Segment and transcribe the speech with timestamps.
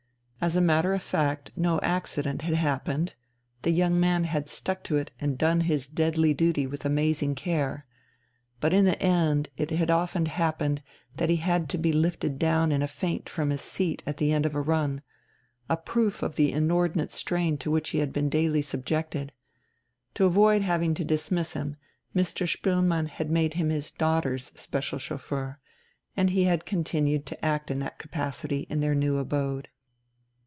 [0.43, 3.13] As a matter of fact no accident had happened;
[3.61, 7.85] the young man had stuck to it and done his deadly duty with amazing care.
[8.59, 10.81] But in the end it had often happened
[11.17, 14.33] that he had to be lifted down in a faint from his seat at the
[14.33, 15.03] end of a run
[15.69, 19.33] a proof of the inordinate strain to which he had been daily subjected.
[20.15, 21.75] To avoid having to dismiss him,
[22.15, 22.47] Mr.
[22.51, 25.59] Spoelmann had made him his daughter's special chauffeur,
[26.17, 29.67] and he had continued to act in that capacity in their new abode.